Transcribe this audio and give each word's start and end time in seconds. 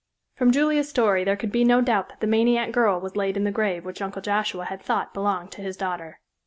From 0.33 0.49
Julia's 0.49 0.89
story 0.89 1.23
there 1.23 1.35
could 1.35 1.51
be 1.51 1.63
no 1.63 1.79
doubt 1.79 2.09
that 2.09 2.21
the 2.21 2.25
maniac 2.25 2.71
girl 2.71 2.99
was 2.99 3.15
laid 3.15 3.37
in 3.37 3.43
the 3.43 3.51
grave 3.51 3.85
which 3.85 4.01
Uncle 4.01 4.23
Joshua 4.23 4.65
had 4.65 4.81
thought 4.81 5.13
belonged 5.13 5.51
to 5.51 5.61
his 5.61 5.77
daughter. 5.77 6.21